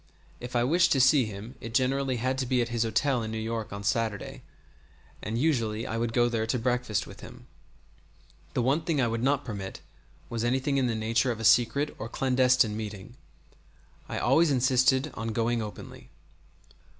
If 0.39 0.55
I 0.55 0.63
wished 0.63 0.91
to 0.93 0.99
see 0.99 1.25
him 1.25 1.53
it 1.61 1.75
generally 1.75 2.15
had 2.15 2.39
to 2.39 2.47
be 2.47 2.59
at 2.59 2.69
his 2.69 2.81
hotel 2.81 3.21
in 3.21 3.29
New 3.31 3.37
York 3.37 3.71
on 3.71 3.83
Saturday, 3.83 4.41
and 5.21 5.37
usually 5.37 5.85
I 5.85 5.97
would 5.99 6.11
go 6.11 6.27
there 6.27 6.47
to 6.47 6.57
breakfast 6.57 7.05
with 7.05 7.19
him. 7.19 7.45
The 8.55 8.63
one 8.63 8.81
thing 8.81 8.99
I 8.99 9.07
would 9.07 9.21
not 9.21 9.45
permit 9.45 9.79
was 10.27 10.43
anything 10.43 10.77
in 10.77 10.87
the 10.87 10.95
nature 10.95 11.31
of 11.31 11.39
a 11.39 11.43
secret 11.45 11.95
or 11.99 12.09
clandestine 12.09 12.75
meeting. 12.75 13.15
I 14.09 14.17
always 14.17 14.49
insisted 14.49 15.11
on 15.13 15.33
going 15.33 15.61
openly. 15.61 16.09